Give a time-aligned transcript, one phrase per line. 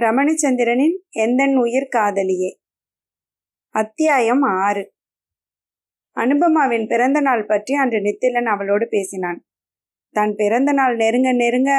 [0.00, 2.50] ரமணிச்சந்திரனின் எந்தன் உயிர் காதலியே?
[3.74, 4.82] அத்தியாயம் ஆறு.
[6.16, 9.38] அனுபமாவின் பிறந்த நாள் பற்றி அன்று நித்திலன் அவளோடு பேசினான்.
[10.14, 11.70] தான் பிறந்த நாள் நெருங்க நெருங்க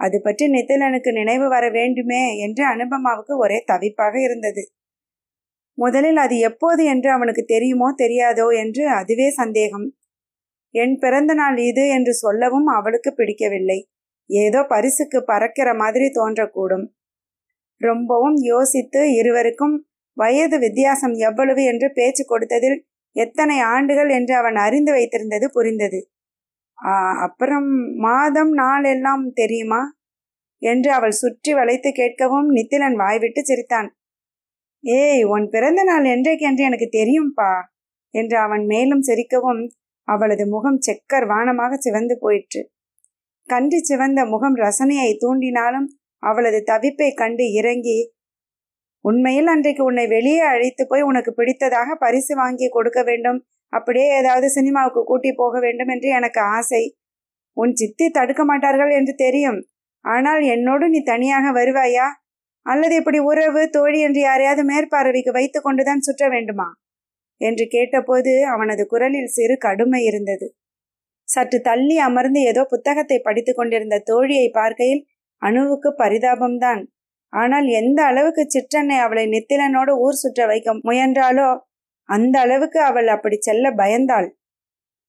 [0.00, 4.62] அது பற்றி நித்திலனுக்கு நினைவு வர வேண்டுமே என்று அனுபமாவுக்கு ஒரே தவிப்பாக இருந்தது.
[5.78, 9.86] முதலில் அது எப்போது என்று அவனுக்கு தெரியுமோ தெரியாதோ என்று அதுவே சந்தேகம்.
[10.74, 13.78] என் பிறந்த நாள் இது என்று சொல்லவும் அவளுக்கு பிடிக்கவில்லை.
[14.30, 16.86] ஏதோ பரிசுக்கு பறக்கிற மாதிரி தோன்றக்கூடும்.
[17.80, 22.78] ரொம்பவும் யோசித்து இருவருக்கும் வயது வித்தியாசம் எவ்வளவு என்று பேச்சு கொடுத்ததில்
[23.16, 26.10] எத்தனை ஆண்டுகள் என்று அவன் அறிந்து வைத்திருந்தது புரிந்தது.
[26.86, 29.94] ஆ, அப்புறம் மாதம் நாள் எல்லாம் தெரியுமா?
[30.58, 33.96] என்று அவள் சுற்றி வளைத்து கேட்கவும் நித்திலன் வாய்விட்டு சிரித்தான்.
[34.80, 37.62] ஏய் உன் பிறந்த நாள் என்றைக்கென்று எனக்கு தெரியும்பா?
[38.10, 39.68] என்று அவன் மேலும் சிரிக்கவும்
[40.08, 42.70] அவளது முகம் செக்கர் வானமாக சிவந்து போயிற்று.
[43.48, 45.88] கன்றி சிவந்த முகம் ரசனையை தூண்டினாலும்
[46.22, 47.98] அவளது தவிப்பை கண்டு இறங்கி
[49.04, 53.38] உண்மையில் அன்றைக்கு உன்னை வெளியே அழைத்து போய் உனக்கு பிடித்ததாக பரிசு வாங்கி கொடுக்க வேண்டும்.
[53.72, 56.82] அப்படியே ஏதாவது சினிமாவுக்கு கூட்டி போக வேண்டும் என்று எனக்கு ஆசை.
[57.56, 59.60] உன் சித்தி தடுக்க மாட்டார்கள் என்று தெரியும்.
[60.04, 62.06] ஆனால் என்னோடு நீ தனியாக வருவாயா?
[62.66, 66.68] அல்லது இப்படி உறவு தோழி என்று யாரையாவது மேற்பார்வைக்கு வைத்து கொண்டுதான் சுற்ற வேண்டுமா?
[67.40, 70.46] என்று கேட்டபோது அவனது குரலில் சிறு கடுமை இருந்தது.
[71.28, 75.02] சற்று தள்ளி அமர்ந்து ஏதோ புத்தகத்தை படித்து கொண்டிருந்த தோழியை பார்க்கையில்
[75.42, 76.82] அணுவுக்கு பரிதாபம்தான்.
[77.32, 81.48] ஆனால் எந்த அளவுக்கு சிற்றன்னை அவளை நித்திலனோடு ஊர் சுற்ற வைக்க முயன்றாலோ
[82.08, 84.28] அந்த அளவுக்கு அவள் அப்படி செல்ல பயந்தாள்.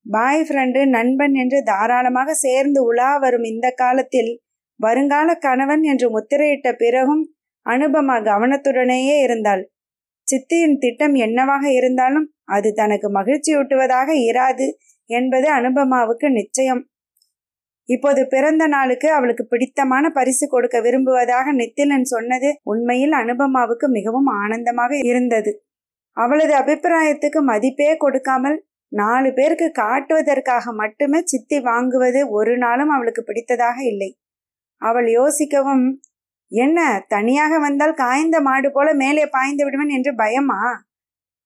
[0.05, 4.31] பாய் ஃப்ரெண்டு நண்பன் என்று தாராளமாக சேர்ந்து உலா வரும் இந்த காலத்தில்
[4.79, 7.23] வருங்கால கணவன் என்று முத்திரையிட்ட பிறகும்
[7.65, 9.63] அனுபமா கவனத்துடனேயே இருந்தாள்.
[10.27, 14.67] சித்தியின் திட்டம் என்னவாக இருந்தாலும் அது தனக்கு மகிழ்ச்சியூட்டுவதாக இராது
[15.09, 16.81] என்பது அனுபமாவுக்கு நிச்சயம்.
[17.89, 25.51] இப்போது பிறந்த நாளுக்கு அவளுக்கு பிடித்தமான பரிசு கொடுக்க விரும்புவதாக நித்திலன் சொன்னது உண்மையில் அனுபமாவுக்கு மிகவும் ஆனந்தமாக இருந்தது.
[26.17, 28.57] அவளது அபிப்பிராயத்துக்கு மதிப்பே கொடுக்காமல்
[28.91, 34.09] நாலு பேருக்கு காட்டுவதற்காக மட்டுமே சித்தி வாங்குவது ஒரு நாளும் அவளுக்கு பிடித்ததாக இல்லை.
[34.81, 35.85] அவள் யோசிக்கவும்
[36.51, 40.61] என்ன தனியாக வந்தால் காய்ந்த மாடு போல மேலே பாய்ந்து விடுவன் என்று பயமா?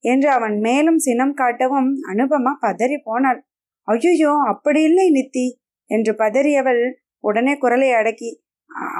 [0.03, 3.40] என்று அவன் மேலும் சினம் காட்டவும் அனுபமா பதறி போனாள்.
[3.88, 5.47] ஐயோ அப்படி இல்லை நித்தி.
[5.91, 6.84] என்று பதறியவள்
[7.24, 8.29] உடனே குரலை அடக்கி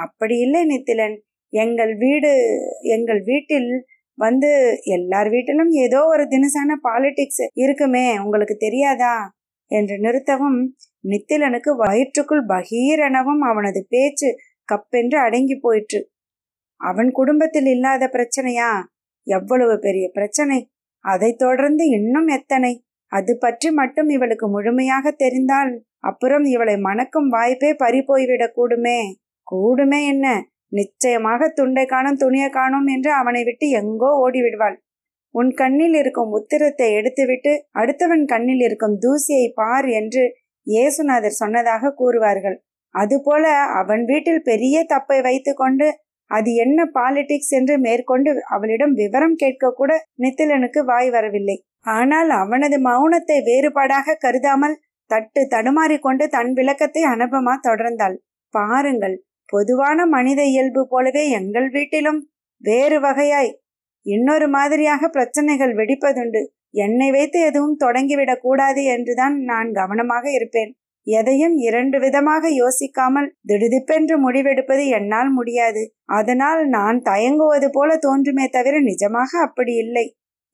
[0.02, 1.16] அப்படி இல்லை நித்திலன்.
[1.52, 2.30] எங்கள் வீடு
[2.94, 3.70] எங்கள் வீட்டில்
[4.18, 4.50] வந்து
[4.96, 9.14] எல்லார் வீட்டிலும் ஏதோ ஒரு தினசான பாலிடிக்ஸ் இருக்குமே உங்களுக்கு தெரியாதா?
[9.70, 10.58] என்று நிறுத்தவும்
[11.04, 14.28] நித்திலனுக்கு வயிற்றுக்குள் பகீரெனவும் அவனது பேச்சு
[14.68, 16.00] கப்பென்று அடங்கி போயிற்று.
[16.80, 18.70] அவன் குடும்பத்தில் இல்லாத பிரச்சனையா?
[19.26, 20.58] எவ்வளவு பெரிய பிரச்சனை.
[21.04, 22.72] அதைத் தொடர்ந்து இன்னும் எத்தனை?
[23.12, 25.72] அது பற்றி மட்டும் இவளுக்கு முழுமையாக தெரிந்தால்
[26.04, 28.98] அப்புறம் இவளை மணக்கும் வாய்ப்பே பறி போய்விடக்கூடுமே
[29.46, 30.26] கூடுமே கூடுமே என்ன?
[30.72, 34.76] நிச்சயமாக துண்டை காணும் துணியை காணும் என்று அவனை விட்டு எங்கோ ஓடிவிடுவாள்.
[35.34, 40.24] உன் கண்ணில் இருக்கும் உத்திரத்தை எடுத்துவிட்டு அடுத்தவன் கண்ணில் இருக்கும் தூசியை பார் என்று
[40.66, 42.56] இயேசுநாதர் சொன்னதாக கூறுவார்கள்.
[42.94, 43.44] அதுபோல
[43.80, 45.86] அவன் வீட்டில் பெரிய தப்பை வைத்துக்கொண்டு
[46.30, 51.56] அது என்ன பாலிடிக்ஸ் என்று மேற்கொண்டு அவளிடம் விவரம் கேட்க கூட நித்திலனுக்கு வாய் வரவில்லை.
[51.96, 54.76] ஆனால் அவனது மௌனத்தை வேறுபாடாக கருதாமல்
[55.12, 58.16] தட்டு தடுமாறிக்கொண்டு தன் விளக்கத்தை அனுபமா தொடர்ந்தாள்.
[58.54, 59.16] பாருங்கள்
[59.52, 62.20] பொதுவான மனித இயல்பு போலவே எங்கள் வீட்டிலும்
[62.62, 63.50] வேறு வகையாய்
[64.06, 66.42] இன்னொரு மாதிரியாக பிரச்சனைகள் வெடிப்பதுண்டு.
[66.74, 70.70] என்னை வைத்து எதுவும் தொடங்கிவிடக் கூடாது என்றுதான் நான் கவனமாக இருப்பேன்.
[71.06, 75.82] எதையும் இரண்டு விதமாக யோசிக்காமல் திடுதிப்பென்று முடிவெடுப்பது என்னால் முடியாது.
[76.10, 80.06] அதனால் நான் தயங்குவது போல தோன்றுமே தவிர நிஜமாக அப்படி இல்லை.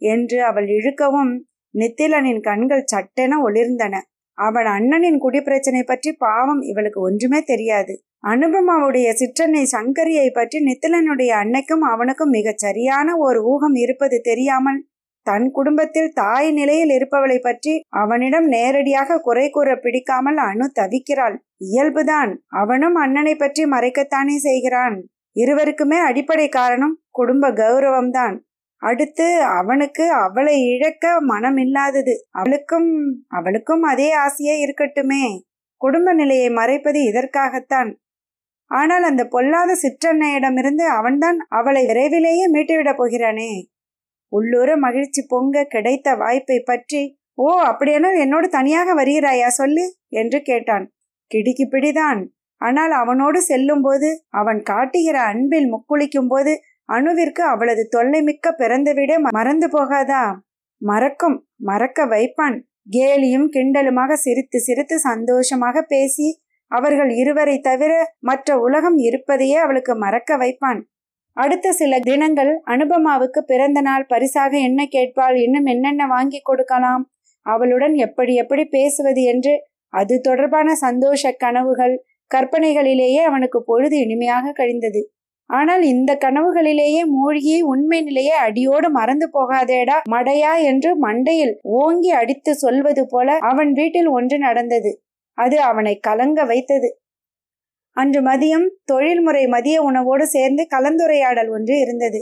[0.02, 1.32] என்று அவள் இழுக்கவும்
[1.74, 3.94] நித்திலனின் கண்கள் சட்டென ஒளிர்ந்தன.
[4.38, 7.94] அவன் அண்ணனின் குடிப்பிரச்சனை பற்றி பாவம் இவளுக்கு ஒன்றுமே தெரியாது.
[8.26, 14.80] அனுபமாவுடைய சிற்றனை சங்கரியை பற்றி நித்திலனுடைய அன்னைக்கும் அவனுக்கும் மிகச் சரியான ஒரு ஊகம் இருப்பது தெரியாமல்
[15.26, 17.72] தன் குடும்பத்தில் தாய் நிலையில் இருப்பவளை பற்றி
[18.02, 21.36] அவனிடம் நேரடியாக குறை கூற பிடிக்காமல் அணு தவிக்கிறாள்.
[21.66, 22.30] இயல்புதான்
[22.62, 24.96] அவனும் அண்ணனை பற்றி மறைக்கத்தானே செய்கிறான்.
[25.36, 28.36] இருவருக்குமே அடிப்படை காரணம் குடும்ப கௌரவம்தான்.
[28.82, 29.26] அடுத்து
[29.58, 32.90] அவனுக்கு அவளை இழக்க மனம் இல்லாதது அவளுக்கும்
[33.28, 35.24] அவளுக்கும் அதே ஆசையே இருக்கட்டுமே.
[35.80, 37.90] குடும்ப நிலையை மறைப்பது இதற்காகத்தான்.
[38.70, 43.52] ஆனால் அந்த பொல்லாத சிற்றன்னையிடமிருந்து அவன்தான் அவளை விரைவிலேயே மீட்டுவிடப் போகிறானே.
[44.32, 47.02] உள்ளூர மகிழ்ச்சி பொங்க கிடைத்த வாய்ப்பை பற்றி
[47.38, 50.86] ஓ அப்படியானால் என்னோடு தனியாக வருகிறாயா சொல்லு என்று கேட்டான்.
[51.30, 52.20] கிடுக்கி பிடிதான்.
[52.60, 56.52] ஆனால் அவனோடு செல்லும்போது அவன் காட்டுகிற அன்பில் முக்குளிக்கும் போது
[56.88, 60.24] அணுவிற்கு அவளது தொல்லை மிக்க பிறந்த விட மறந்து போகாதா?
[60.82, 62.56] மறக்கும் மறக்க வைப்பான்.
[62.92, 66.28] கேலியும் கிண்டலுமாக சிரித்து சிரித்து சந்தோஷமாக பேசி
[66.70, 70.80] அவர்கள் இருவரை தவிர மற்ற உலகம் இருப்பதையே அவளுக்கு மறக்க வைப்பான்.
[71.36, 77.04] அடுத்த சில தினங்கள் அனுபமாவுக்கு பிறந்த நாள் பரிசாக என்ன கேட்பாள் இன்னும் என்னென்ன வாங்கி கொடுக்கலாம்?
[77.46, 79.54] அவளுடன் எப்படி எப்படி பேசுவது என்று
[79.92, 81.94] அது தொடர்பான சந்தோஷ கனவுகள்
[82.30, 85.00] கற்பனைகளிலேயே அவனுக்கு பொழுது இனிமையாக கழிந்தது.
[85.50, 93.06] ஆனால் இந்த கனவுகளிலேயே மூழ்கி உண்மை நிலையை அடியோடு மறந்து போகாதேடா மடையா என்று மண்டையில் ஓங்கி அடித்து சொல்வது
[93.06, 94.90] போல அவன் வீட்டில் ஒன்று நடந்தது.
[95.38, 96.88] அது அவனை கலங்க வைத்தது.
[97.96, 102.20] அன்று மதியம் தொழில்முறை மதிய உணவோடு சேர்ந்து கலந்துரையாடல் ஒன்று இருந்தது.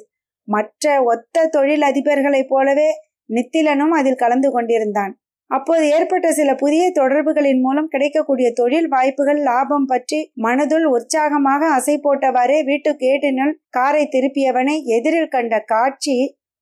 [0.48, 2.88] மற்ற ஒத்த தொழில் அதிபர்களைப் போலவே
[3.30, 5.12] நித்திலனும் அதில் கலந்து கொண்டிருந்தான்.
[5.50, 12.58] அப்போது ஏற்பட்ட சில புதிய தொடர்புகளின் மூலம் கிடைக்கக்கூடிய தொழில் வாய்ப்புகள் லாபம் பற்றி மனதுள் உற்சாகமாக அசை போட்டவாறே
[12.64, 16.16] வீட்டு கேட்டினுள் காரை திருப்பியவனை எதிரில் கண்ட காட்சி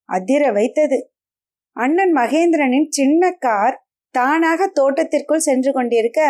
[0.08, 0.98] அதிர வைத்தது.
[1.76, 3.76] அண்ணன் மகேந்திரனின் சின்ன கார்
[4.14, 6.20] தானாக தோட்டத்திற்குள் சென்று கொண்டிருக்க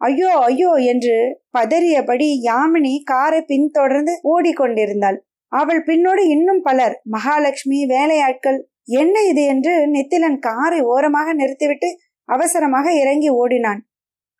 [0.00, 1.16] ஐயோ ஐயோ என்று
[1.58, 5.18] பதறியபடி யாமினி காரை பின்தொடர்ந்து ஓடிக்கொண்டிருந்தாள்.
[5.52, 8.58] அவள் பின்னோடு இன்னும் பலர் மகாலட்சுமி வேலையாட்கள்
[8.88, 11.88] என்ன இது என்று நித்திலன் காரை ஓரமாக நிறுத்திவிட்டு
[12.28, 13.80] அவசரமாக இறங்கி ஓடினான்.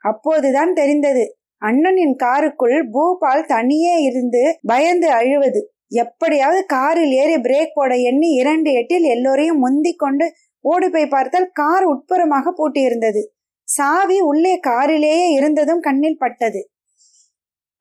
[0.05, 1.25] அப்போதுதான் தெரிந்தது
[1.63, 5.61] அண்ணனின் காருக்குள் பூபால் தனியே இருந்து பயந்து அழுவது.
[5.95, 10.27] எப்படியாவது காரில் ஏறி பிரேக் போட எண்ணி இரண்டு எட்டில் எல்லோரையும் முந்தி கொண்டு
[10.65, 13.23] ஓடி போய் பார்த்தால் கார் உட்புறமாக பூட்டியிருந்தது.
[13.69, 16.61] சாவி உள்ளே காரிலேயே இருந்ததும் கண்ணில் பட்டது.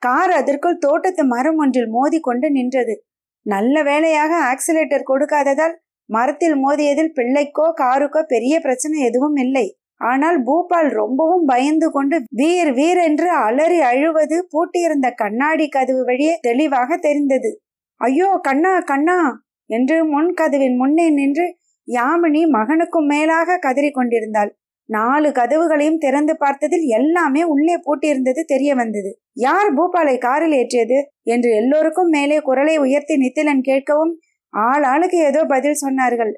[0.02, 2.96] கார் அதற்குள் தோட்டத்து மரம் ஒன்றில் மோதி கொண்டு நின்றது.
[3.42, 5.76] நல்ல வேளையாக ஆக்சிலேட்டர் கொடுக்காததால்
[6.10, 9.66] மரத்தில் மோதியதில் பிள்ளைக்கோ காருக்கோ பெரிய பிரச்சனை எதுவும் இல்லை.
[10.02, 16.98] ஆனால் பூபால் ரொம்பவும் பயந்து கொண்டு வீர் வீர் என்று அலறி அழுவது பூட்டியிருந்த கண்ணாடி கதவு வழியே தெளிவாக
[16.98, 17.52] தெரிந்தது.
[18.02, 19.20] ஐயோ கண்ணா கண்ணா
[19.70, 21.46] என்று முன் கதவின் முன்னே நின்று
[21.88, 24.52] யாமினி மகனுக்கும் மேலாக கதறி கொண்டிருந்தாள்.
[24.90, 29.12] நாலு கதவுகளையும் திறந்து பார்த்ததில் எல்லாமே உள்ளே பூட்டியிருந்தது தெரிய வந்தது.
[29.38, 30.98] யார் பூபாலை காரில் ஏற்றியது?
[31.24, 34.14] என்று எல்லோருக்கும் மேலே குரலை உயர்த்தி நித்திலன் கேட்கவும்
[34.64, 36.34] ஆளாளுக்கு ஏதோ பதில் சொன்னார்கள்.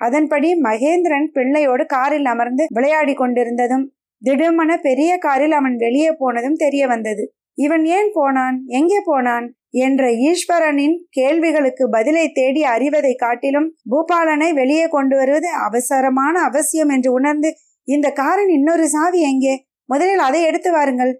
[0.00, 3.86] அதன்படி மகேந்திரன் பிள்ளையோடு காரில் அமர்ந்து விளையாடி கொண்டிருந்ததும்
[4.22, 7.24] திடுமன பெரிய காரில் அவன் வெளியே போனதும் தெரிய வந்தது.
[7.58, 8.56] இவன் ஏன் போனான்?
[8.68, 9.46] எங்கே போனான்?
[9.84, 17.50] என்ற ஈஸ்வரனின் கேள்விகளுக்கு பதிலை தேடி அறிவதை காட்டிலும் பூபாலனை வெளியே கொண்டு வருவது அவசரமான அவசியம் என்று உணர்ந்து
[17.88, 19.54] இந்த காரின் இன்னொரு சாவி எங்கே?
[19.84, 21.12] முதலில் அதை எடுத்து வாருங்கள்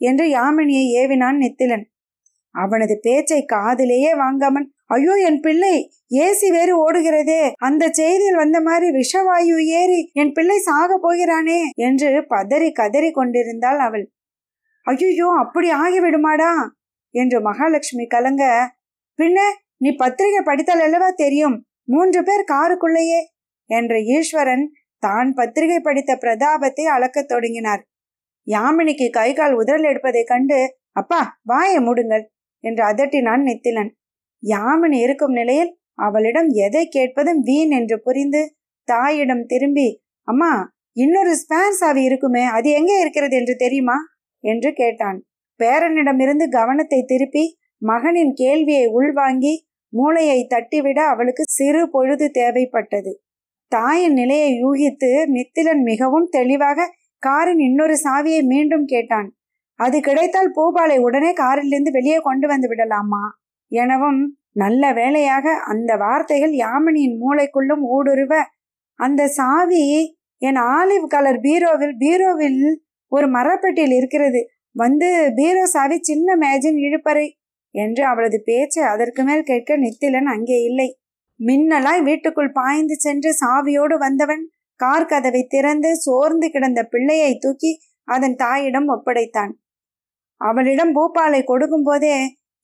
[0.00, 1.84] என்று யாமினியை ஏவினான் நித்திலன்.
[2.54, 5.74] அவனது பேச்சை காதிலேயே வாங்காமல் ஐயோ என் பிள்ளை
[6.24, 7.52] ஏசி வேறு ஓடுகிறதே.
[7.58, 14.04] அந்த செய்தியில் வந்த மாதிரி விஷவாயு ஏறி என் பிள்ளை சாக போகிறானே என்று பதறி கதறி கொண்டிருந்தாள் அவள்.
[14.82, 16.52] ஐயோ அப்படி ஆகிவிடுமாடா
[17.10, 18.44] என்று மகாலட்சுமி கலங்க.
[19.18, 19.38] பின்ன
[19.76, 21.56] நீ பத்திரிகை படித்தால் அல்லவா தெரியும்?
[21.84, 23.20] மூன்று பேர் காருக்குள்ளேயே
[23.70, 24.64] என்ற ஈஸ்வரன்
[24.98, 27.82] தான் பத்திரிகை படித்த பிரதாபத்தை அளக்கத் தொடங்கினார்.
[28.46, 30.58] யாமினிக்கு கை கால் உதறல் எடுப்பதைக் கண்டு
[30.92, 32.24] அப்பா வாயை மூடுங்கள்
[32.60, 33.90] என்று அதட்டினான் நித்திலன்.
[34.44, 38.42] யாமினி இருக்கும் நிலையில் அவளிடம் எதை கேட்பதும் வீண் என்று புரிந்து
[38.88, 39.88] தாயிடம் திரும்பி
[40.28, 40.52] அம்மா
[40.96, 43.96] இன்னொரு ஸ்பேர் சாவி இருக்குமே அது எங்கே இருக்கிறது என்று தெரியுமா?
[44.44, 45.18] என்று கேட்டான்.
[45.60, 47.44] பேரனிடமிருந்து கவனத்தை திருப்பி
[47.82, 49.54] மகனின் கேள்வியை உள்வாங்கி
[49.92, 53.12] மூளையை தட்டிவிட அவளுக்கு சிறு பொழுது தேவைப்பட்டது.
[53.72, 56.88] தாயின் நிலையை யூகித்து நித்திலன் மிகவும் தெளிவாக
[57.22, 59.28] காரின் இன்னொரு சாவியை மீண்டும் கேட்டான்.
[59.80, 63.22] அது கிடைத்தால் பூபாலை உடனே காரிலிருந்து வெளியே கொண்டு வந்து விடலாமா?
[63.74, 64.20] எனவும்
[64.62, 68.34] நல்ல வேளையாக அந்த வார்த்தைகள் யாமினியின் மூளைக்குள்ளும் ஊடுருவ
[69.00, 69.84] அந்த சாவி
[70.42, 72.60] என் ஆலிவ் கலர் பீரோவில் பீரோவில்
[73.12, 74.40] ஒரு மரப்பெட்டியில் இருக்கிறது.
[74.76, 75.08] வந்து
[75.38, 77.26] பீரோ சாவி சின்ன மேஜின் இழுப்பறை
[77.74, 80.88] என்று அவளது பேச்சு அதற்கு மேல் கேட்க நித்திலன் அங்கே இல்லை.
[81.40, 84.44] மின்னலாய் வீட்டுக்குள் பாய்ந்து சென்று சாவியோடு வந்தவன்
[84.80, 87.72] கார் கதவை திறந்து சோர்ந்து கிடந்த பிள்ளையை தூக்கி
[88.08, 89.52] அதன் தாயிடம் ஒப்படைத்தான்.
[90.40, 92.14] அவளிடம் பூபாலை கொடுக்கும் போதே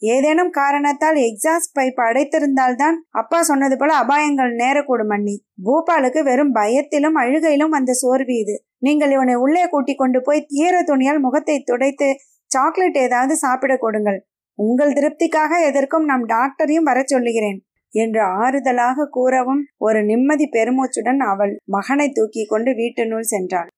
[0.02, 5.36] ஏதேனும் காரணத்தால் எக்ஸாஸ்ட் பைப் அடைத்திருந்தால்தான் அப்பா சொன்னது போல அபாயங்கள் நேரக்கூடும் அண்ணி.
[5.66, 8.54] பூபாலுக்கு வெறும் பயத்திலும் அழுகையிலும் அந்த சோர்வு இது.
[8.78, 12.08] நீங்கள் இவனை உள்ளே கூட்டி கொண்டு போய் ஈர துணியால் முகத்தை துடைத்து
[12.50, 14.18] சாக்லேட் ஏதாவது சாப்பிட கொடுங்கள்.
[14.58, 17.58] உங்கள் திருப்திக்காக எதற்கும் நாம் டாக்டரையும் வர சொல்லுகிறேன்
[17.94, 23.70] என்று ஆறுதலாக கூறவும் ஒரு நிம்மதி பெருமூச்சுடன் அவள் மகனை தூக்கி கொண்டு வீட்டினுள் சென்றாள்.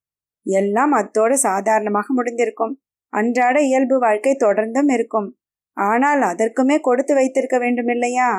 [0.47, 2.75] எல்லாம் அத்தோடு சாதாரணமாக முடிந்திருக்கும்.
[3.13, 5.29] அன்றாட இயல்பு வாழ்க்கை தொடர்ந்தும் இருக்கும்.
[5.77, 8.31] ஆனால் அதற்குமே கொடுத்து வைத்திருக்க வேண்டும் இல்லையா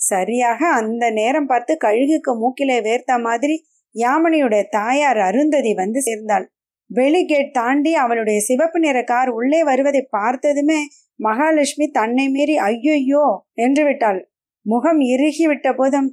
[0.00, 3.56] சரியாக அந்த நேரம் பார்த்து கழுகுக்கு மூக்கிலே வேர்த்த மாதிரி
[3.94, 6.46] யாமனியுடைய தாயார் அருந்ததி வந்து சேர்ந்தாள்.
[6.90, 10.80] வெளி கேட் தாண்டி அவளுடைய சிவப்பு நிற கார் உள்ளே வருவதை பார்த்ததுமே
[11.20, 13.24] மகாலட்சுமி தன்னை மீறி ஐயோ
[13.64, 14.20] என்று விட்டாள்.
[14.66, 16.08] முகம் இறுகி விட்ட போதும்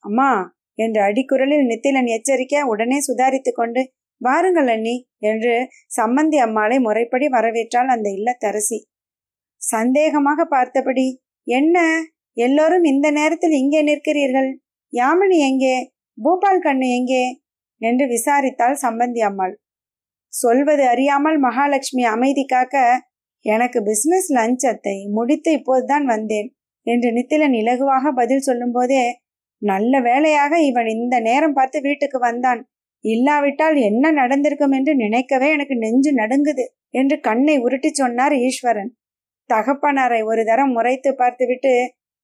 [0.00, 0.30] அம்மா
[0.78, 3.82] என்று அடிக்குரலில் நித்திலன் எச்சரிக்க உடனே சுதாரித்து கொண்டு
[4.20, 5.54] வாருங்கள் அண்ணி என்று
[5.96, 8.78] சம்மந்தி அம்மாளை முறைப்படி வரவேற்றாள் அந்த இல்லத்தரசி.
[9.62, 11.06] சந்தேகமாக பார்த்தபடி
[11.46, 11.78] என்ன?
[12.36, 14.50] எல்லோரும் இந்த நேரத்தில் இங்கே நிற்கிறீர்கள்?
[14.92, 15.76] யாமினி எங்கே?
[16.18, 17.24] பூபால் கண்ணு எங்கே?
[17.80, 19.54] என்று விசாரித்தாள் சம்பந்தி அம்மாள்.
[20.32, 22.76] சொல்வது அறியாமல் மகாலட்சுமி அமைதி காக்க
[23.44, 26.48] எனக்கு பிஸ்னஸ் லஞ்சத்தை முடித்து இப்போதுதான் வந்தேன்
[26.86, 29.02] என்று நித்திலன் இலகுவாக பதில் சொல்லும்போதே
[29.62, 32.60] நல்ல வேளையாக இவன் இந்த நேரம் பார்த்து வீட்டுக்கு வந்தான்.
[33.04, 38.90] இல்லாவிட்டால் என்ன நடந்திருக்கும் என்று நினைக்கவே எனக்கு நெஞ்சு நடுங்குது என்று கண்ணை உருட்டி சொன்னார் ஈஸ்வரன்.
[39.52, 41.72] தகப்பனாரை ஒரு தரம் முறைத்து பார்த்துவிட்டு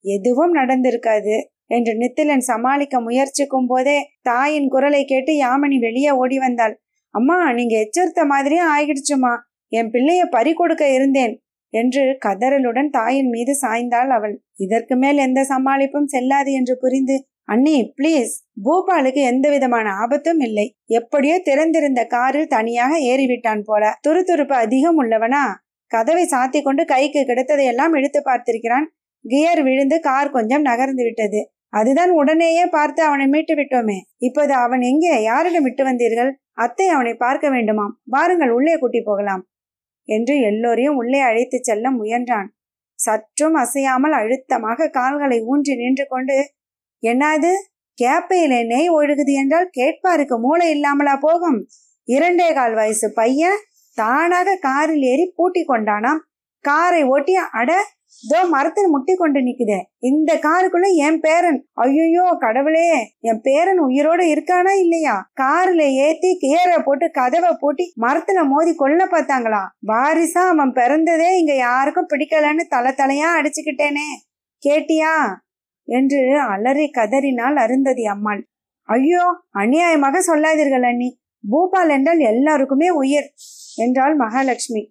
[0.04, 6.74] எதுவும் நடந்திருக்காது என்று நித்திலன் சமாளிக்க முயற்சிக்கும் போதே தாயின் குரலை கேட்டு யாமினி வெளியே ஓடி வந்தாள்.
[7.14, 9.34] அம்மா நீங்க எச்சரித்த மாதிரியே ஆகிடுச்சுமா
[9.72, 11.34] என் பிள்ளைய பறி கொடுக்க இருந்தேன்
[11.74, 14.34] என்று கதறலுடன் தாயின் மீது சாய்ந்தாள் அவள்.
[14.56, 18.32] இதற்கு மேல் எந்த சமாளிப்பும் செல்லாது என்று புரிந்து அண்ணி ப்ளீஸ்
[18.64, 20.66] பூபாலுக்கு எந்த விதமான ஆபத்தும் இல்லை.
[20.90, 23.92] எப்படியோ திறந்திருந்த காரில் தனியாக ஏறிவிட்டான் போல.
[24.06, 25.44] துருதுருப்பு அதிகம் உள்ளவனா?
[25.90, 28.86] கதவை சாத்தி கொண்டு கைக்கு கிடைத்ததையெல்லாம் இழுத்து பார்த்திருக்கிறான்.
[29.24, 31.40] கியர் விழுந்து கார் கொஞ்சம் நகர்ந்து விட்டது.
[31.68, 33.96] அதுதான் உடனேயே பார்த்து அவனை மீட்டு விட்டோமே.
[34.18, 35.22] இப்போது அவன் எங்கே?
[35.22, 36.30] யாரிடம் விட்டு வந்தீர்கள்?
[36.52, 37.92] அத்தை அவனை பார்க்க வேண்டுமாம்.
[38.04, 39.42] வாருங்கள் உள்ளே கூட்டி போகலாம்.
[40.08, 42.48] என்று எல்லோரையும் உள்ளே அழைத்துச் செல்ல முயன்றான்.
[42.98, 46.38] சற்றும் அசையாமல் அழுத்தமாக கால்களை ஊன்றி நின்று கொண்டு
[47.02, 47.52] என்னது?
[47.98, 51.58] கேப்பையிலே நெய் ஒழுகுது என்றால் கேட்பாருக்கு மூளை இல்லாமலா போகும்?
[52.08, 53.58] இரண்டே கால் வயசு பையன்
[54.00, 56.20] தானாக காரில் ஏறி பூட்டி கொண்டானாம்.
[56.64, 57.70] காரை ஓட்டி அட
[58.30, 59.78] தோ மரத்தில் முட்டி கொண்டு நிக்குதே.
[60.08, 61.58] இந்த காருக்குள்ள என் பேரன்.
[61.84, 62.86] ஐயோ கடவுளே
[63.28, 65.16] என் பேரன் உயிரோட இருக்கானா இல்லையா?
[65.40, 69.62] கார்ல ஏத்தி கேரை போட்டு கதவை பூட்டி மரத்துல மோதி கொல்ல பார்த்தாங்களா?
[69.86, 74.08] வாரிசா அவன் பிறந்ததே இங்க யாருக்கும் பிடிக்கலன்னு தலை தலையா அடிச்சுக்கிட்டேனே.
[74.62, 75.14] கேட்டியா?
[75.88, 78.42] என்று அலறி கதறினால் அருந்ததி அம்மாள்.
[78.88, 79.24] ஐயோ
[79.58, 81.10] அநியாயமாக சொல்லாதீர்கள் அண்ணி.
[81.44, 83.28] பூபால் என்றால் எல்லாருக்குமே உயிர்.
[83.78, 84.82] என்றாள் மகாலட்சுமி.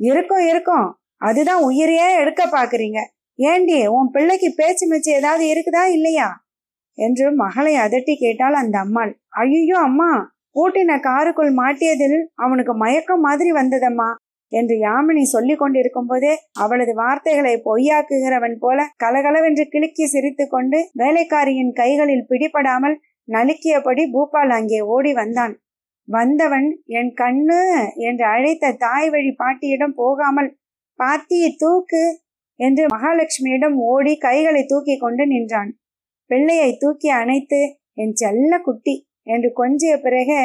[0.00, 0.86] இருக்கும் இருக்கும்.
[1.22, 3.00] அதுதான் உயிரையே எடுக்க பாக்குறீங்க
[3.38, 6.28] ஏண்டி உன் பிள்ளைக்கு பேச்சு மிச்சு ஏதாவது இருக்குதா இல்லையா?
[6.98, 9.12] என்று மகளை அதட்டி கேட்டாள் அந்த அம்மாள்.
[9.42, 10.10] ஐயோ அம்மா
[10.56, 14.10] பூட்டின காருக்குள் மாட்டியதில் அவனுக்கு மயக்கம் மாதிரி வந்ததம்மா
[14.52, 22.28] என்று யாமினி சொல்லிக் கொண்டிருக்கும் போதே அவளது வார்த்தைகளை பொய்யாக்குகிறவன் போல கலகலவென்று கிளுக்கி சிரித்து கொண்டு வேலைக்காரியின் கைகளில்
[22.30, 22.96] பிடிபடாமல்
[23.28, 25.54] நலுக்கியபடி பூபால் அங்கே ஓடி வந்தான்.
[26.08, 26.68] வந்தவன்
[26.98, 27.60] என் கண்ணு
[28.08, 30.50] என்று அழைத்த தாய் வழி பாட்டியிடம் போகாமல்
[30.98, 32.02] பாத்தியை தூக்கு
[32.60, 35.70] என்று மகாலட்சுமியிடம் ஓடி கைகளை தூக்கி கொண்டு நின்றான்.
[36.30, 37.60] பிள்ளையை தூக்கி அணைத்து
[37.94, 38.94] என் செல்ல குட்டி
[39.26, 40.38] என்று கொஞ்சிய பிறகு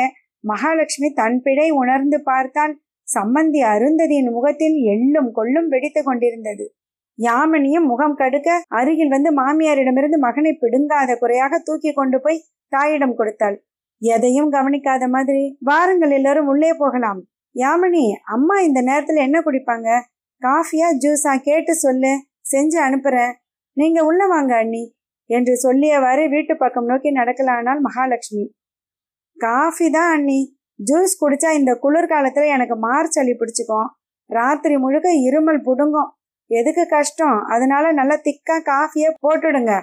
[0.44, 2.74] மகாலட்சுமி தன் பிழை உணர்ந்து பார்த்தால்
[3.08, 6.66] சம்பந்தி அருந்ததியின் முகத்தில் எள்ளும் கொள்ளும் வெடித்து கொண்டிருந்தது.
[7.20, 13.58] யாமினியும் முகம் கடுக்க அருகில் வந்து மாமியாரிடமிருந்து மகனை பிடுங்காத குறையாக தூக்கி கொண்டு போய் தாயிடம் கொடுத்தாள்.
[14.02, 17.26] எதையும் கவனிக்காத மாதிரி வாருங்கள் எல்லாரும் உள்ளே போகலாம்.
[17.56, 20.02] யாமினி அம்மா இந்த நேரத்துல என்ன குடிப்பாங்க?
[20.42, 21.42] காஃபியா ஜூஸா?
[21.42, 22.26] கேட்டு சொல்லு.
[22.52, 23.34] செஞ்சு அனுப்புறேன்
[23.74, 24.96] நீங்க உள்ள வாங்க அண்ணி.
[25.26, 28.54] என்று சொல்லியவாறு வீட்டு பக்கம் நோக்கி நடக்கலானால் மகாலட்சுமி.
[29.38, 30.58] காஃபி தான் அண்ணி.
[30.92, 33.88] ஜூஸ் குடிச்சா இந்த குளிர்காலத்துல எனக்கு மார்ச் சளி பிடிச்சிக்கும்.
[34.26, 36.10] ராத்திரி முழுக்க இருமல் புடுங்கும்.
[36.46, 37.44] எதுக்கு கஷ்டம்?
[37.48, 39.82] அதனால நல்லா திக்கா காஃபியை போட்டுடுங்க.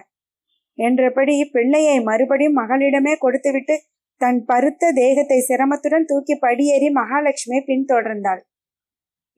[0.74, 3.82] என்றபடி பிள்ளையை மறுபடியும் மகளிடமே கொடுத்துவிட்டு
[4.20, 8.42] தன் பருத்த தேகத்தை சிரமத்துடன் தூக்கி படியேறி மகாலட்சுமி பின்தொடர்ந்தாள்.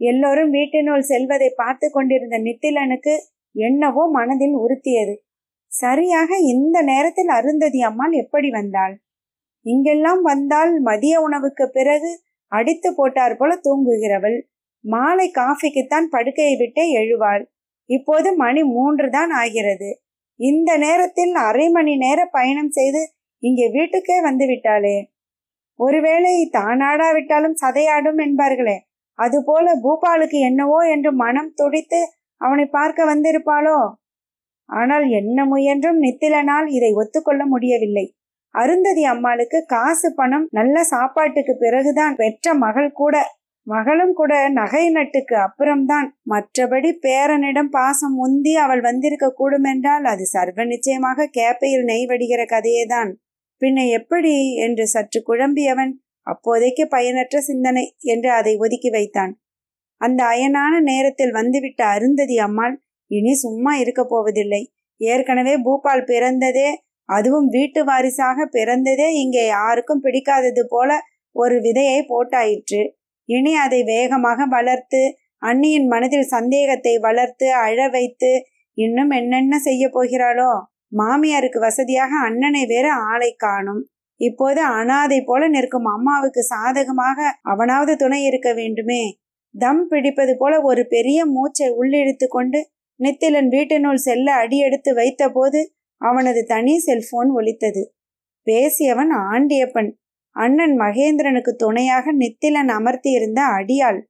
[0.00, 3.14] எல்லோரும் வீட்டினுள் செல்வதை பார்த்து கொண்டிருந்த நித்திலனுக்கு
[3.54, 5.14] என்னவோ மனதில் உறுத்தியது.
[5.72, 8.94] சரியாக இந்த நேரத்தில் அருந்ததி அம்மாள் எப்படி வந்தாள்?
[9.66, 12.10] இங்கெல்லாம் வந்தால் மதிய உணவுக்கு பிறகு
[12.52, 14.38] அடித்து போட்டார் போல தூங்குகிறவள்.
[14.84, 17.42] மாலை காஃபிக்குத்தான் படுக்கையை விட்டே எழுவாள்.
[17.90, 19.90] இப்போது மணி மூன்று தான் ஆகிறது.
[20.40, 23.00] இந்த நேரத்தில் அரை மணி நேர பயணம் செய்து
[23.42, 24.96] இங்கே வீட்டுக்கே வந்து விட்டாளே.
[25.78, 28.76] ஒருவேளை தானாடாவிட்டாலும் சதையாடும் என்பார்களே.
[29.18, 32.00] அதுபோல பூபாலுக்கு என்னவோ என்று மனம் துடித்து
[32.40, 33.78] அவனை பார்க்க வந்திருப்பாளோ?
[34.68, 38.06] ஆனால் என்ன முயன்றும் நித்திலனால் இதை ஒத்துக்கொள்ள முடியவில்லை.
[38.54, 43.16] அருந்ததி அம்மாளுக்கு காசு பணம் நல்ல சாப்பாட்டுக்கு பிறகுதான் பெற்ற மகள் கூட
[43.66, 51.28] மகளும் கூட நகை நட்டுக்கு அப்புறம்தான் மற்றபடி பேரனிடம் பாசம் உந்தி அவள் வந்திருக்க கூடுமென்றால் அது சர்வ நிச்சயமாக
[51.32, 53.10] கேப்பையில் நெய் வடிகிற கதையேதான்.
[53.62, 55.92] பின்ன எப்படி என்று சற்று குழம்பியவன்
[56.26, 59.32] அப்போதைக்கு பயனற்ற சிந்தனை என்று அதை ஒதுக்கி வைத்தான்.
[60.00, 62.74] அந்த அயனான நேரத்தில் வந்துவிட்ட அருந்ததி அம்மாள்
[63.10, 64.62] இனி சும்மா இருக்க போவதில்லை.
[65.00, 66.68] ஏற்கனவே பூபால் பிறந்ததே
[67.08, 70.90] அதுவும் வீட்டு வாரிசாக பிறந்ததே இங்கே யாருக்கும் பிடிக்காதது போல
[71.36, 72.82] ஒரு விதையை போட்டாயிற்று.
[73.28, 75.02] இனி அதை வேகமாக வளர்த்து
[75.42, 78.30] அண்ணியின் மனதில் சந்தேகத்தை வளர்த்து அழ வைத்து
[78.78, 80.50] இன்னும் என்னென்ன செய்ய போகிறாளோ?
[80.96, 83.82] மாமியாருக்கு வசதியாக அண்ணனை வேற ஆளை காணும்.
[84.20, 89.18] இப்போது அனாதை போல நிற்கும் அம்மாவுக்கு சாதகமாக அவனாவது துணை இருக்க வேண்டுமே.
[89.54, 95.60] தம் பிடிப்பது போல ஒரு பெரிய மூச்சை உள்ளிழுத்து கொண்டு நித்திலன் வீட்டினுள் செல்ல அடியெடுத்து வைத்தபோது
[95.96, 97.82] அவனது தனி செல்போன் ஒலித்தது.
[98.42, 99.90] பேசியவன் ஆண்டியப்பன்.
[100.36, 104.00] அண்ணன் மகேந்திரனுக்கு துணையாக நித்திலன் அமர்த்தியிருந்த அடியாள்.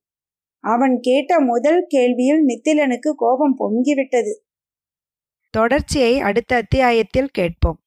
[0.64, 4.32] அவன் கேட்ட முதல் கேள்வியில் நித்திலனுக்கு கோபம் பொங்கிவிட்டது.
[5.50, 7.78] தொடர்ச்சியை அடுத்த அத்தியாயத்தில் கேட்போம்.